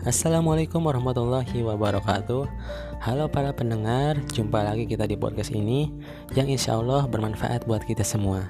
[0.00, 2.48] Assalamualaikum warahmatullahi wabarakatuh
[3.04, 5.92] Halo para pendengar, jumpa lagi kita di podcast ini
[6.32, 8.48] Yang insya Allah bermanfaat buat kita semua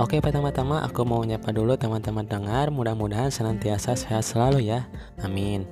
[0.00, 4.88] Oke pertama-tama aku mau nyapa dulu teman-teman dengar Mudah-mudahan senantiasa sehat selalu ya
[5.20, 5.68] Amin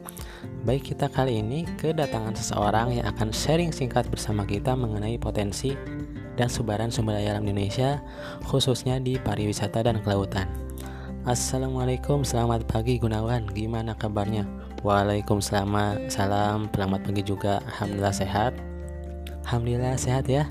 [0.68, 5.72] Baik kita kali ini kedatangan seseorang yang akan sharing singkat bersama kita mengenai potensi
[6.36, 7.98] dan subaran sumber daya alam Indonesia
[8.46, 10.46] khususnya di pariwisata dan kelautan.
[11.28, 13.50] Assalamualaikum, selamat pagi Gunawan.
[13.52, 14.48] Gimana kabarnya?
[14.78, 17.58] Waalaikumsalam, salam, selamat pagi juga.
[17.66, 18.54] Alhamdulillah sehat.
[19.42, 20.46] Alhamdulillah sehat ya.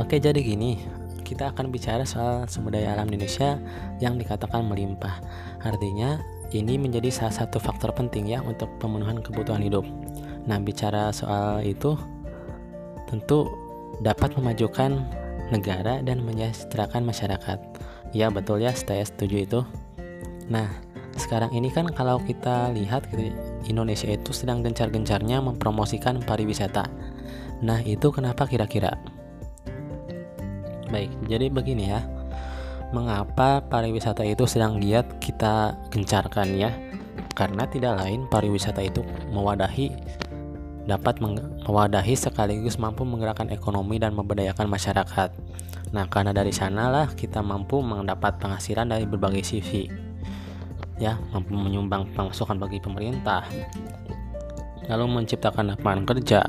[0.00, 0.80] Oke, jadi gini,
[1.20, 3.60] kita akan bicara soal sumber daya alam Indonesia
[4.00, 5.20] yang dikatakan melimpah.
[5.60, 6.16] Artinya,
[6.56, 9.84] ini menjadi salah satu faktor penting ya untuk pemenuhan kebutuhan hidup.
[10.48, 11.92] Nah, bicara soal itu
[13.04, 13.52] tentu
[14.00, 14.96] dapat memajukan
[15.52, 17.60] negara dan menyejahterakan masyarakat.
[18.16, 19.60] Ya betul ya, saya setuju itu.
[20.48, 20.72] Nah,
[21.16, 23.32] sekarang ini kan kalau kita lihat gitu,
[23.68, 26.88] Indonesia itu sedang gencar-gencarnya mempromosikan pariwisata.
[27.62, 28.96] Nah, itu kenapa kira-kira?
[30.88, 32.00] Baik, jadi begini ya.
[32.92, 36.70] Mengapa pariwisata itu sedang giat kita gencarkan ya?
[37.32, 39.00] Karena tidak lain pariwisata itu
[39.32, 39.88] mewadahi
[40.82, 45.30] dapat mewadahi sekaligus mampu menggerakkan ekonomi dan memberdayakan masyarakat.
[45.92, 50.11] Nah, karena dari sanalah kita mampu mendapat penghasilan dari berbagai sisi.
[51.02, 53.42] Ya, mampu menyumbang pemasukan bagi pemerintah.
[54.86, 56.46] Lalu menciptakan lapangan kerja,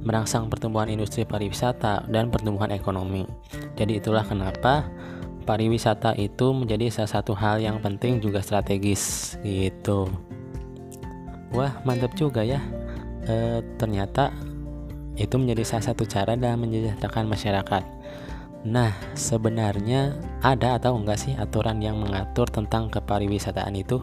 [0.00, 3.28] merangsang pertumbuhan industri pariwisata dan pertumbuhan ekonomi.
[3.76, 4.88] Jadi itulah kenapa
[5.44, 10.08] pariwisata itu menjadi salah satu hal yang penting juga strategis gitu.
[11.52, 12.64] Wah, mantap juga ya.
[13.28, 14.32] E, ternyata
[15.20, 18.01] itu menjadi salah satu cara dalam menyejahterakan masyarakat
[18.62, 23.98] Nah, sebenarnya ada atau enggak sih aturan yang mengatur tentang kepariwisataan itu?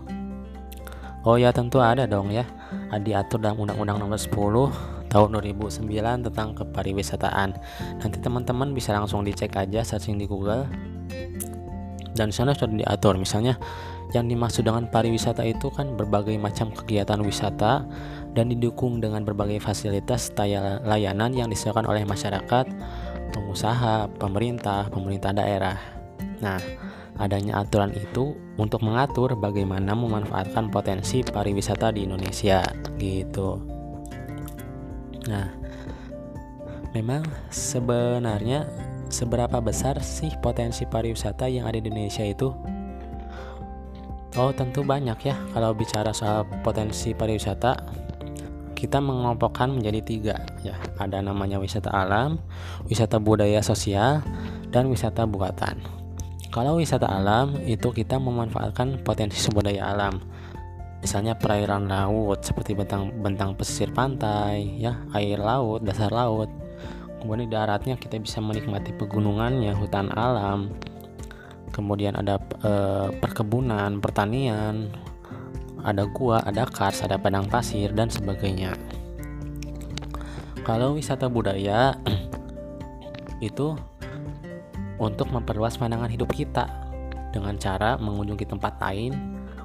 [1.23, 2.43] Oh ya, tentu ada dong ya.
[2.91, 7.49] Diatur dalam Undang-Undang Nomor 10 tahun 2009 tentang kepariwisataan.
[8.03, 10.67] Nanti teman-teman bisa langsung dicek aja searching di Google.
[12.11, 13.55] Dan sana sudah diatur misalnya
[14.11, 17.85] yang dimaksud dengan pariwisata itu kan berbagai macam kegiatan wisata
[18.33, 20.33] dan didukung dengan berbagai fasilitas
[20.83, 22.65] layanan yang disediakan oleh masyarakat
[23.29, 25.77] pengusaha, pemerintah, pemerintah daerah.
[26.41, 26.59] Nah,
[27.19, 32.63] adanya aturan itu untuk mengatur bagaimana memanfaatkan potensi pariwisata di Indonesia
[32.95, 33.59] gitu.
[35.27, 35.51] Nah,
[36.95, 38.65] memang sebenarnya
[39.11, 42.49] seberapa besar sih potensi pariwisata yang ada di Indonesia itu?
[44.37, 45.35] Oh, tentu banyak ya.
[45.51, 47.81] Kalau bicara soal potensi pariwisata,
[48.79, 50.79] kita mengelompokkan menjadi tiga ya.
[50.95, 52.39] Ada namanya wisata alam
[52.87, 54.23] wisata budaya sosial
[54.71, 55.83] dan wisata buatan.
[56.49, 60.23] Kalau wisata alam itu kita memanfaatkan potensi sumber daya alam.
[61.03, 66.47] Misalnya perairan laut seperti bentang bentang pesisir pantai ya air laut dasar laut.
[67.19, 70.71] Kemudian di daratnya kita bisa menikmati pegunungannya hutan alam.
[71.69, 72.73] Kemudian ada e,
[73.19, 74.89] perkebunan pertanian
[75.89, 78.77] ada gua, ada kars, ada padang pasir dan sebagainya.
[80.61, 81.97] Kalau wisata budaya
[83.41, 83.73] itu
[84.99, 86.67] untuk memperluas pandangan hidup kita
[87.33, 89.15] dengan cara mengunjungi tempat lain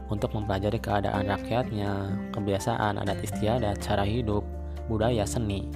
[0.09, 4.45] untuk mempelajari keadaan rakyatnya, kebiasaan, adat istiadat, cara hidup,
[4.87, 5.69] budaya, seni.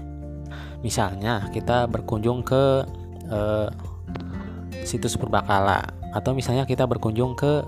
[0.84, 2.86] Misalnya kita berkunjung ke
[3.28, 3.68] eh,
[4.86, 5.84] situs purbakala
[6.14, 7.66] atau misalnya kita berkunjung ke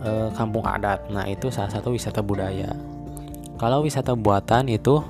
[0.00, 1.06] e, kampung adat.
[1.12, 2.72] Nah, itu salah satu wisata budaya.
[3.56, 5.00] Kalau wisata buatan itu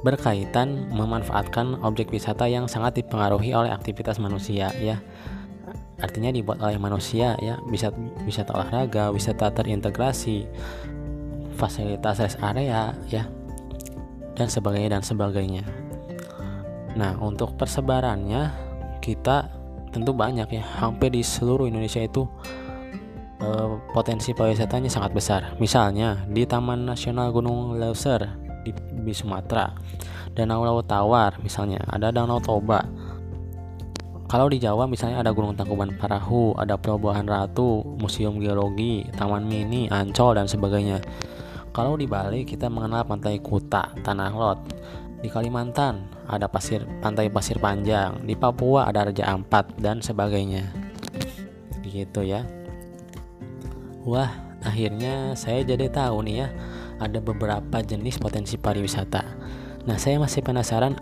[0.00, 5.02] berkaitan memanfaatkan objek wisata yang sangat dipengaruhi oleh aktivitas manusia ya.
[5.96, 7.88] Artinya dibuat oleh manusia ya, bisa
[8.22, 10.44] wisata olahraga, wisata terintegrasi,
[11.56, 13.24] fasilitas rest area ya
[14.36, 15.64] dan sebagainya dan sebagainya.
[16.94, 18.52] Nah, untuk persebarannya
[19.00, 19.48] kita
[19.90, 22.28] tentu banyak ya, hampir di seluruh Indonesia itu
[23.46, 25.40] Eh, potensi pariwisatanya sangat besar.
[25.62, 28.26] Misalnya di Taman Nasional Gunung Leuser
[28.66, 29.70] di, di Sumatera,
[30.34, 32.82] Danau Tawar misalnya, ada Danau Toba.
[34.26, 39.86] Kalau di Jawa misalnya ada Gunung Tangkuban Parahu, ada Pelabuhan Ratu, Museum Geologi, Taman Mini,
[39.86, 40.98] Ancol dan sebagainya.
[41.70, 44.58] Kalau di Bali kita mengenal Pantai Kuta, Tanah Lot.
[45.22, 50.66] Di Kalimantan ada pasir Pantai Pasir Panjang, di Papua ada Raja Ampat dan sebagainya.
[51.86, 52.65] Gitu ya.
[54.06, 54.30] Wah,
[54.62, 56.48] akhirnya saya jadi tahu nih ya,
[57.02, 59.26] ada beberapa jenis potensi pariwisata.
[59.82, 60.94] Nah, saya masih penasaran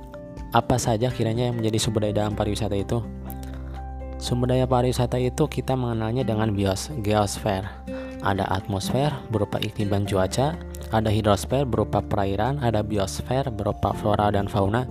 [0.56, 3.04] apa saja kiranya yang menjadi sumber daya dalam pariwisata itu.
[4.16, 7.60] Sumber daya pariwisata itu kita mengenalnya dengan bios, geosfer
[8.24, 10.56] Ada atmosfer berupa iklim dan cuaca,
[10.88, 14.88] ada hidrosfer berupa perairan, ada biosfer berupa flora dan fauna,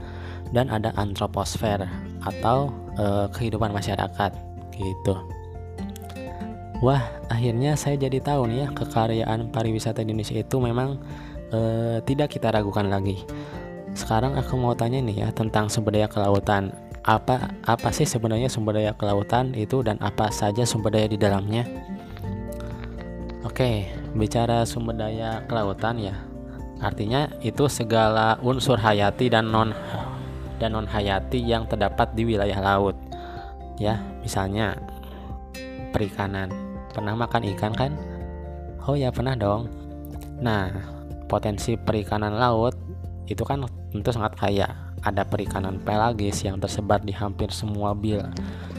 [0.53, 1.81] dan ada antroposfer
[2.21, 4.37] atau e, kehidupan masyarakat
[4.77, 5.17] gitu.
[6.83, 6.99] Wah,
[7.31, 10.99] akhirnya saya jadi tahu nih ya kekaryaan pariwisata Indonesia itu memang
[11.47, 11.59] e,
[12.03, 13.23] tidak kita ragukan lagi.
[13.95, 16.75] Sekarang aku mau tanya nih ya tentang sumber daya kelautan.
[17.07, 21.63] Apa apa sih sebenarnya sumber daya kelautan itu dan apa saja sumber daya di dalamnya?
[23.47, 26.19] Oke, bicara sumber daya kelautan ya.
[26.83, 29.71] Artinya itu segala unsur hayati dan non
[30.59, 32.99] dan non hayati yang terdapat di wilayah laut.
[33.79, 34.75] Ya, misalnya
[35.95, 36.62] perikanan.
[36.93, 37.91] Pernah makan ikan kan?
[38.85, 39.67] Oh ya, pernah dong.
[40.39, 40.69] Nah,
[41.25, 42.77] potensi perikanan laut
[43.25, 44.69] itu kan tentu sangat kaya.
[45.03, 48.23] Ada perikanan pelagis yang tersebar di hampir semua bil,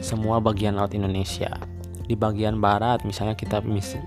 [0.01, 1.53] semua bagian laut Indonesia.
[2.05, 3.61] Di bagian barat misalnya kita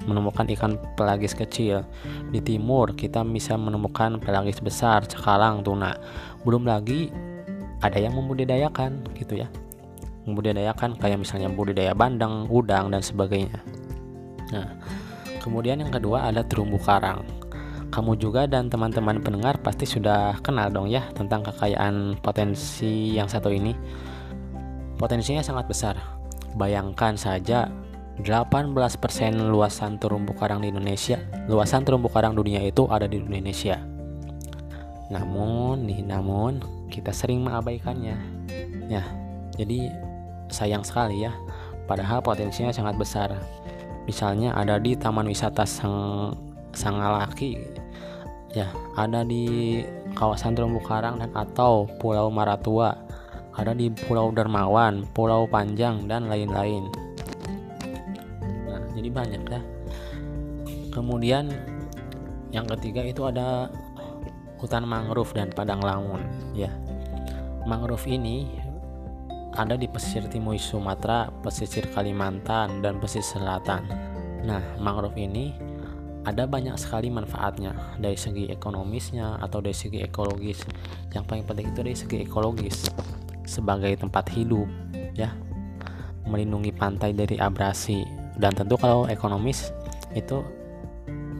[0.06, 1.86] menemukan ikan pelagis kecil.
[2.34, 5.94] Di timur kita bisa menemukan pelagis besar, cakalang, tuna.
[6.42, 7.10] Belum lagi
[7.78, 9.50] ada yang membudidayakan gitu ya
[10.28, 13.64] membudidayakan kayak misalnya budidaya bandeng, udang dan sebagainya.
[14.54, 14.68] Nah,
[15.42, 17.24] kemudian yang kedua ada terumbu karang.
[17.88, 23.48] Kamu juga dan teman-teman pendengar pasti sudah kenal dong ya tentang kekayaan potensi yang satu
[23.48, 23.72] ini.
[25.00, 25.96] Potensinya sangat besar.
[26.52, 27.70] Bayangkan saja
[28.18, 28.74] 18%
[29.48, 33.78] luasan terumbu karang di Indonesia, luasan terumbu karang dunia itu ada di Indonesia.
[35.08, 36.60] Namun nih, namun
[36.90, 38.16] kita sering mengabaikannya.
[38.90, 39.04] Ya,
[39.56, 39.94] jadi
[40.52, 41.32] sayang sekali ya.
[41.88, 43.32] Padahal potensinya sangat besar.
[44.08, 46.32] Misalnya ada di Taman Wisata Sang
[46.72, 47.60] Sangalaki,
[48.56, 49.78] ya, ada di
[50.16, 52.96] kawasan Terumbu Karang dan atau Pulau Maratua,
[53.52, 56.88] ada di Pulau Dermawan, Pulau Panjang dan lain-lain.
[58.64, 59.60] Nah, jadi banyak ya.
[60.88, 61.52] Kemudian
[62.48, 63.68] yang ketiga itu ada
[64.58, 66.18] hutan mangrove dan padang lamun
[66.56, 66.72] ya
[67.68, 68.48] mangrove ini
[69.58, 73.90] ada di pesisir timur Sumatera, pesisir Kalimantan, dan pesisir selatan.
[74.46, 75.50] Nah, mangrove ini
[76.22, 80.62] ada banyak sekali manfaatnya dari segi ekonomisnya atau dari segi ekologis.
[81.10, 82.86] Yang paling penting itu dari segi ekologis
[83.42, 84.70] sebagai tempat hidup,
[85.18, 85.34] ya,
[86.22, 88.06] melindungi pantai dari abrasi
[88.38, 89.74] dan tentu kalau ekonomis
[90.14, 90.46] itu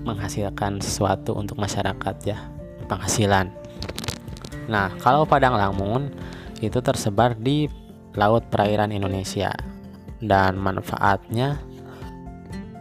[0.03, 2.50] menghasilkan sesuatu untuk masyarakat ya
[2.91, 3.53] penghasilan.
[4.67, 6.11] Nah, kalau padang lamun
[6.59, 7.70] itu tersebar di
[8.16, 9.52] laut perairan Indonesia
[10.22, 11.60] dan manfaatnya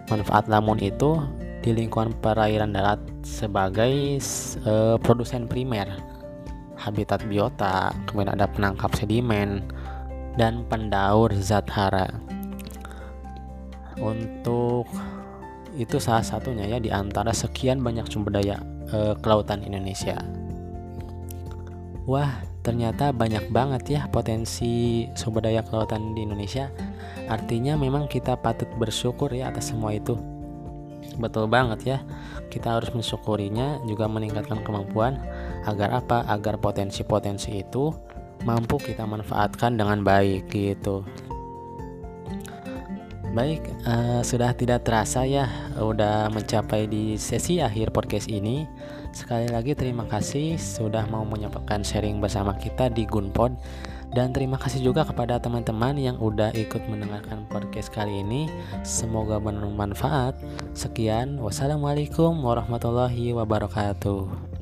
[0.08, 1.20] manfaat lamun itu
[1.62, 4.22] di lingkungan perairan darat sebagai
[4.64, 5.92] uh, produsen primer
[6.78, 9.66] habitat biota, kemudian ada penangkap sedimen
[10.38, 12.08] dan pendaur zat hara.
[13.98, 14.86] Untuk
[15.74, 18.62] itu salah satunya ya di antara sekian banyak sumber daya
[18.94, 20.22] uh, kelautan Indonesia.
[22.08, 26.68] Wah, ternyata banyak banget ya potensi sumber daya kelautan di Indonesia.
[27.32, 30.20] Artinya memang kita patut bersyukur ya atas semua itu.
[31.16, 31.98] Betul banget ya.
[32.52, 35.16] Kita harus mensyukurinya juga meningkatkan kemampuan
[35.64, 36.28] agar apa?
[36.28, 37.96] Agar potensi-potensi itu
[38.44, 41.08] mampu kita manfaatkan dengan baik gitu.
[43.32, 45.46] Baik, uh, sudah tidak terasa ya,
[45.78, 48.66] udah mencapai di sesi akhir podcast ini.
[49.18, 53.50] Sekali lagi terima kasih sudah mau menyampaikan sharing bersama kita di Gunpod
[54.14, 58.46] dan terima kasih juga kepada teman-teman yang udah ikut mendengarkan podcast kali ini.
[58.86, 60.38] Semoga bermanfaat.
[60.78, 64.57] Sekian, wassalamualaikum warahmatullahi wabarakatuh.